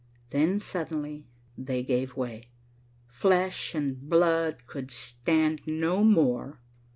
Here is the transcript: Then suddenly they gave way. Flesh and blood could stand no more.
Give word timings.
Then 0.31 0.59
suddenly 0.59 1.27
they 1.55 1.83
gave 1.83 2.17
way. 2.17 2.41
Flesh 3.05 3.75
and 3.75 4.01
blood 4.09 4.65
could 4.65 4.89
stand 4.89 5.61
no 5.67 6.03
more. 6.03 6.59